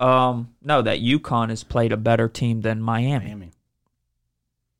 [0.00, 3.26] Um, no, that UConn has played a better team than Miami.
[3.26, 3.50] Miami.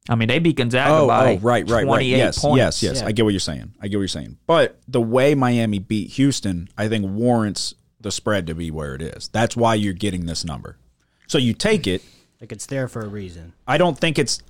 [0.09, 1.85] I mean, they beat Gonzaga Oh, by oh, right, right, right.
[1.85, 2.57] 28 Yes, points.
[2.59, 3.01] yes, yes.
[3.01, 3.07] Yeah.
[3.07, 3.75] I get what you're saying.
[3.81, 4.39] I get what you're saying.
[4.47, 9.03] But the way Miami beat Houston, I think warrants the spread to be where it
[9.03, 9.29] is.
[9.29, 10.79] That's why you're getting this number.
[11.27, 12.03] So you take it.
[12.41, 13.53] Like it's there for a reason.
[13.69, 14.43] I don't think it's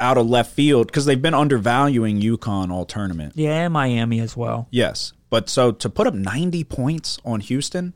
[0.00, 3.34] out of left field because they've been undervaluing UConn all tournament.
[3.36, 4.66] Yeah, Miami as well.
[4.70, 7.94] Yes, but so to put up 90 points on Houston,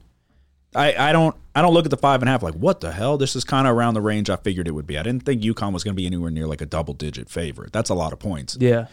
[0.75, 2.93] I, I don't I don't look at the five and a half like what the
[2.93, 3.17] hell.
[3.19, 4.97] This is kind of around the range I figured it would be.
[4.99, 7.73] I didn't think UConn was going to be anywhere near like a double digit favorite.
[7.73, 8.87] That's a lot of points Yeah.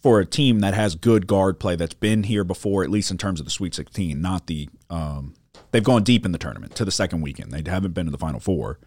[0.00, 3.18] for a team that has good guard play that's been here before, at least in
[3.18, 4.20] terms of the Sweet 16.
[4.20, 5.34] Not the um,
[5.72, 7.50] they've gone deep in the tournament to the second weekend.
[7.52, 8.78] They haven't been to the Final Four.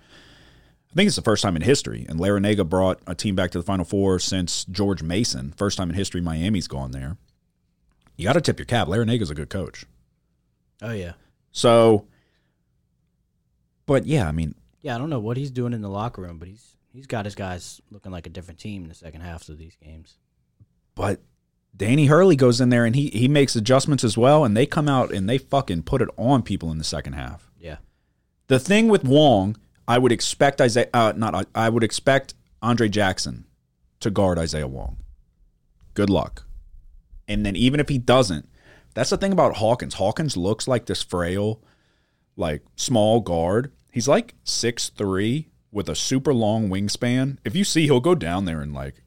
[0.90, 3.58] I think it's the first time in history, and Larrañaga brought a team back to
[3.58, 5.54] the Final Four since George Mason.
[5.58, 7.18] First time in history Miami's gone there.
[8.18, 8.88] You got to tip your cap.
[8.88, 9.86] Larrañaga's a good coach.
[10.82, 11.14] Oh yeah.
[11.54, 12.06] So,
[13.94, 16.38] but yeah, I mean, Yeah, I don't know what he's doing in the locker room,
[16.40, 19.50] but he's he's got his guys looking like a different team in the second halves
[19.50, 20.18] of these games.
[20.96, 21.22] but
[21.76, 24.90] Danny Hurley goes in there and he he makes adjustments as well, and they come
[24.90, 27.50] out and they fucking put it on people in the second half.
[27.60, 27.78] Yeah.
[28.48, 29.56] The thing with Wong,
[29.88, 33.46] I would expect Isaiah, uh, not I- I would expect Andre Jackson
[34.02, 34.98] to guard Isaiah Wong.
[35.94, 36.46] Good luck.
[37.28, 38.50] And then even if he doesn't,
[38.94, 39.94] that's the thing about Hawkins.
[39.94, 41.62] Hawkins looks like this frail,
[42.36, 43.72] like small guard.
[43.92, 47.38] He's like six three with a super long wingspan.
[47.46, 49.04] If you see, he'll go down there and like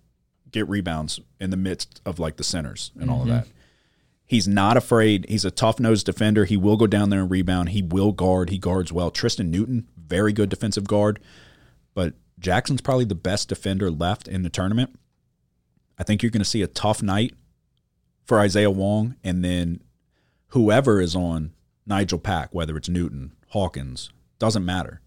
[0.51, 3.37] get rebounds in the midst of like the centers and all of mm-hmm.
[3.39, 3.49] that.
[4.27, 5.27] He's not afraid.
[5.29, 6.45] He's a tough nosed defender.
[6.45, 7.71] He will go down there and rebound.
[7.71, 8.51] He will guard.
[8.51, 9.11] He guards well.
[9.11, 11.21] Tristan Newton, very good defensive guard.
[11.93, 14.99] But Jackson's probably the best defender left in the tournament.
[15.99, 17.35] I think you're going to see a tough night
[18.25, 19.17] for Isaiah Wong.
[19.23, 19.83] And then
[20.49, 21.53] whoever is on
[21.87, 25.01] Nigel Pack, whether it's Newton, Hawkins, doesn't matter.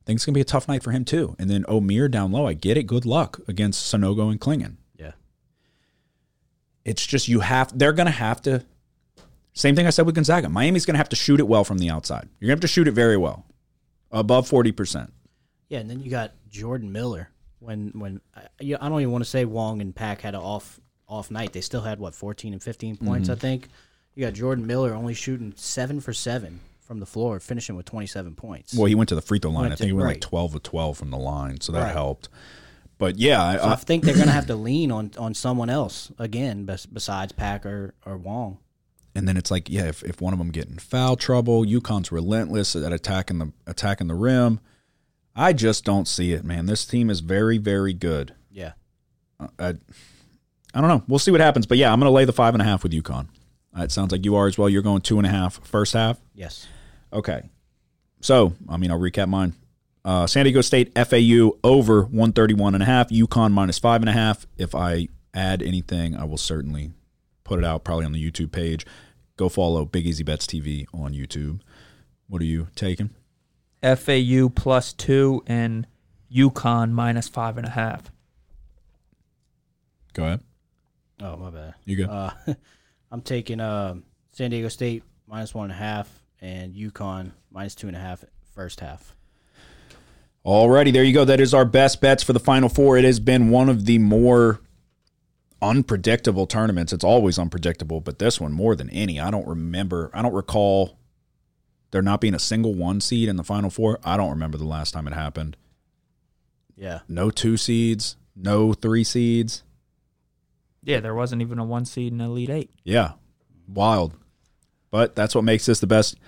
[0.00, 1.36] I think it's going to be a tough night for him too.
[1.38, 2.84] And then Omier down low, I get it.
[2.84, 5.12] Good luck against Sanogo and Clingan Yeah.
[6.84, 8.64] it's just you have they're going to have to
[9.52, 11.78] same thing i said with gonzaga miami's going to have to shoot it well from
[11.78, 13.44] the outside you're going to have to shoot it very well
[14.12, 15.10] above 40%
[15.68, 17.28] Yeah, and then you got Jordan Miller.
[17.60, 20.40] When when I, yeah, I don't even want to say Wong and Pack had an
[20.40, 21.52] off off night.
[21.52, 23.36] They still had what fourteen and fifteen points, Mm-hmm.
[23.36, 23.68] I think.
[24.14, 26.58] You got Jordan Miller only shooting seven for seven
[26.90, 28.74] from the floor, finishing with twenty seven points.
[28.74, 30.20] well he went to the free throw line Went i think to- he went like
[30.20, 31.92] 12 of 12 from the line so that Right.
[31.92, 32.28] helped
[32.98, 35.70] but yeah I, so I I, think they're gonna have to lean on on someone
[35.70, 38.58] else again, bes- besides Pack or, Wong.
[39.14, 42.10] and then it's like yeah if, if one of them get in foul trouble uconn's
[42.10, 44.58] relentless at attacking the attacking the rim
[45.36, 48.72] i just don't see it man this team is very very good Yeah,
[49.38, 49.76] I,
[50.74, 51.04] I don't know.
[51.06, 51.66] We'll see what happens.
[51.66, 53.26] But yeah, I'm going to lay the five and a half with UConn.
[53.76, 54.68] Uh, it sounds like you are as well.
[54.68, 56.18] You're going two and a half first half.
[56.34, 56.66] yes,
[57.12, 57.42] Okay.
[58.20, 59.54] So, I mean, I'll recap mine.
[60.04, 63.10] Uh, San Diego State FAU over 131 and a half.
[63.10, 64.46] UConn minus five and a half.
[64.56, 66.92] If I add anything, I will certainly
[67.44, 68.86] put it out probably on the YouTube page.
[69.36, 71.60] Go follow Big Easy Bets TV on YouTube.
[72.28, 73.10] What are you taking?
[73.82, 75.86] FAU plus two and
[76.32, 78.10] UConn minus five and a half.
[80.12, 80.40] Go ahead.
[81.22, 81.74] Oh my bad.
[81.84, 82.04] You go.
[82.04, 82.32] Uh,
[83.10, 83.96] I'm taking uh,
[84.32, 88.24] San Diego State minus one and a half and UConn minus two and a half
[88.54, 89.14] first half.
[90.44, 91.24] Alrighty, there you go.
[91.24, 92.96] That is our best bets for the Final Four.
[92.96, 94.60] It has been one of the more
[95.60, 96.92] unpredictable tournaments.
[96.92, 99.20] It's always unpredictable, but this one more than any.
[99.20, 100.10] I don't remember.
[100.14, 100.98] I don't recall
[101.90, 103.98] there not being a single one seed in the Final Four.
[104.02, 105.56] I don't remember the last time it happened.
[106.76, 109.62] Yeah, No two seeds, no three seeds.
[110.82, 112.70] Yeah, there wasn't even a one seed in Elite Eight.
[112.84, 113.12] Yeah,
[113.68, 114.14] wild.
[114.90, 116.18] But that's what makes this the best,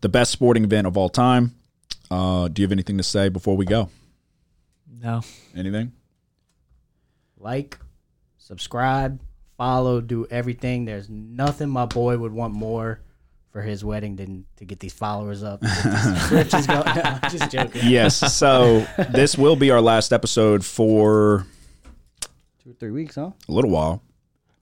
[0.00, 1.54] the best sporting event of all time.
[2.10, 3.88] Uh, do you have anything to say before we go?
[5.00, 5.22] No.
[5.56, 5.92] Anything?
[7.44, 7.78] like,
[8.38, 9.20] subscribe,
[9.58, 10.86] follow, do everything.
[10.86, 13.00] There's nothing my boy would want more
[13.52, 15.60] for his wedding than to get these followers up.
[15.60, 16.66] Get these riches
[17.30, 17.82] just joking.
[17.84, 18.32] yes.
[18.34, 21.46] So this will be our last episode for
[22.62, 23.30] Two or three weeks, huh?
[23.48, 24.02] a little while.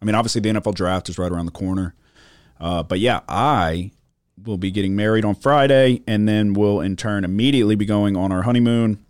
[0.00, 1.94] I mean, obviously the NFL draft is right around the corner.
[2.62, 3.90] Uh, but yeah, I
[4.42, 8.30] will be getting married on Friday, and then we'll in turn immediately be going on
[8.30, 9.04] our honeymoon,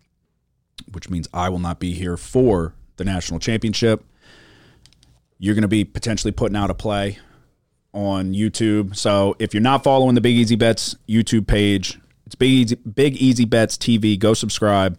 [0.91, 4.05] which means I will not be here for the national championship.
[5.39, 7.19] You're going to be potentially putting out a play
[7.93, 8.97] on YouTube.
[8.97, 13.17] So if you're not following the Big Easy Bets YouTube page, it's Big Easy, Big
[13.17, 14.19] Easy Bets TV.
[14.19, 14.99] Go subscribe.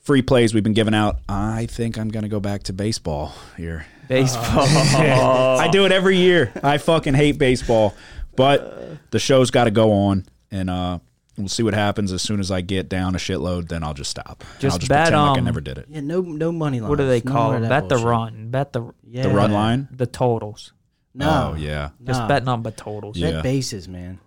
[0.00, 1.20] free plays we've been giving out.
[1.28, 3.86] I think I'm gonna go back to baseball here.
[4.08, 4.44] Baseball.
[5.58, 6.52] I do it every year.
[6.62, 7.94] I fucking hate baseball,
[8.36, 10.98] but the show's got to go on, and uh,
[11.38, 12.12] we'll see what happens.
[12.12, 14.44] As soon as I get down a shitload, then I'll just stop.
[14.52, 15.86] And Just I'll just bet, pretend like I um, never did it.
[15.88, 16.90] Yeah, no, no money line.
[16.90, 17.68] what do they call it?
[17.68, 18.50] Bet the run.
[18.50, 19.22] Bet the Yeah.
[19.22, 19.88] The run line.
[19.90, 20.72] the totals.
[21.14, 21.52] No.
[21.52, 21.90] Oh yeah.
[22.02, 22.28] Just Nah.
[22.28, 23.16] betting on the totals.
[23.18, 23.32] Yeah.
[23.32, 24.18] Bet bases, man.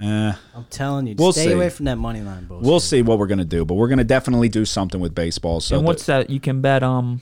[0.00, 1.52] Eh, I'm telling you, We'll stay see.
[1.52, 2.66] away from that money line bullshit.
[2.66, 5.60] we'll see what we're gonna do, but we're gonna definitely do something with baseball.
[5.60, 6.28] So and that- what's that?
[6.28, 7.20] You can bet um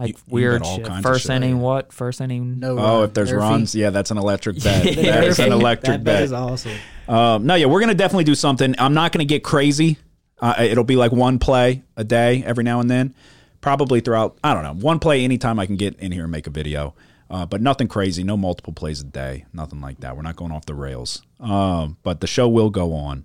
[0.00, 1.02] like You- you weird bet all shit.
[1.02, 1.30] First shit.
[1.36, 1.92] inning, what?
[1.92, 2.58] First inning.
[2.58, 2.78] No.
[2.78, 3.04] Oh, run.
[3.04, 3.40] if there's Murphy.
[3.46, 4.84] runs, yeah, that's an electric bet.
[4.96, 5.02] Yeah.
[5.12, 6.14] that is an electric that bet.
[6.16, 6.72] bet is awesome.
[7.08, 8.74] Um, no, yeah, we're gonna definitely do something.
[8.78, 9.98] I'm not gonna get crazy.
[10.40, 13.14] Uh, it'll be like one play a day every now and then,
[13.60, 14.38] probably throughout.
[14.42, 16.94] I don't know, one play anytime I can get in here and make a video.
[17.28, 20.16] Uh, but nothing crazy, no multiple plays a day, nothing like that.
[20.16, 21.22] We're not going off the rails.
[21.38, 23.24] Um, but the show will go on,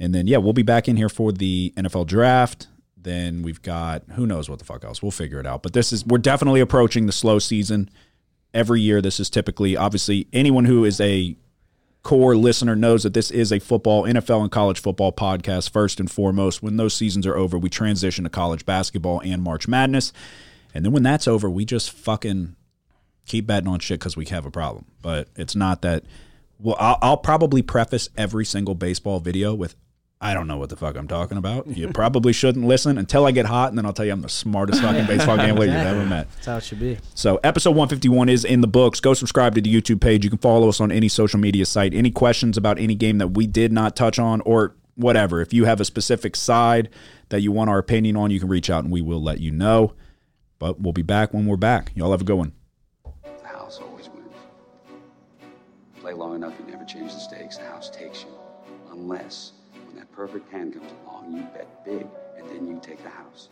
[0.00, 2.66] and then yeah, we'll be back in here for the NFL draft.
[3.02, 5.02] Then we've got who knows what the fuck else.
[5.02, 5.62] We'll figure it out.
[5.62, 7.90] But this is we're definitely approaching the slow season.
[8.52, 11.36] Every year, this is typically obviously anyone who is a
[12.02, 16.10] core listener knows that this is a football, NFL, and college football podcast first and
[16.10, 16.62] foremost.
[16.62, 20.12] When those seasons are over, we transition to college basketball and March Madness.
[20.74, 22.56] And then when that's over, we just fucking
[23.26, 24.86] keep betting on shit because we have a problem.
[25.02, 26.04] But it's not that.
[26.58, 29.74] Well, I'll, I'll probably preface every single baseball video with,
[30.22, 31.66] I don't know what the fuck I'm talking about.
[31.66, 34.28] You probably shouldn't listen until I get hot, and then I'll tell you I'm the
[34.28, 36.30] smartest fucking baseball gambler you've ever met.
[36.34, 36.98] That's how it should be.
[37.14, 39.00] So episode 151 is in the books.
[39.00, 40.22] Go subscribe to the YouTube page.
[40.22, 41.94] You can follow us on any social media site.
[41.94, 45.40] Any questions about any game that we did not touch on or whatever.
[45.40, 46.90] If you have a specific side
[47.30, 49.50] that you want our opinion on, you can reach out and we will let you
[49.50, 49.94] know.
[50.58, 51.92] But we'll be back when we're back.
[51.94, 52.52] Y'all have a good one.
[53.24, 54.34] The house always wins.
[55.98, 57.56] Play long enough, you never change the stakes.
[57.56, 58.28] The house takes you.
[58.92, 59.49] Unless, when that
[60.20, 62.06] perfect hand comes along, oh, you bet big,
[62.36, 63.48] and then you take the house.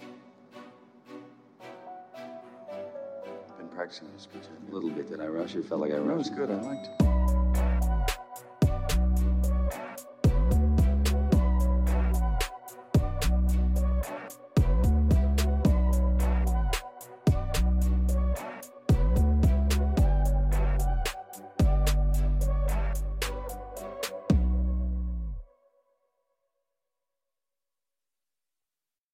[2.15, 4.43] I've been practicing this good.
[4.71, 5.09] A little bit.
[5.09, 5.65] Did I rush it?
[5.65, 6.37] Felt like I That rushed was it.
[6.37, 6.51] good.
[6.51, 7.18] I liked it.